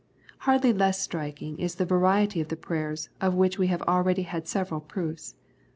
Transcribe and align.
Hardly 0.49 0.73
less 0.73 0.99
striking 0.99 1.59
is 1.59 1.75
the 1.75 1.85
variety 1.85 2.41
of 2.41 2.47
the 2.47 2.55
prayers, 2.57 3.09
of 3.21 3.35
which 3.35 3.59
we 3.59 3.67
have 3.67 3.83
already 3.83 4.23
had 4.23 4.47
several 4.47 4.79
proofs. 4.81 5.35